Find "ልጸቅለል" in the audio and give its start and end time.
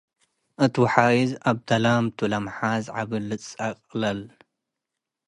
3.29-4.21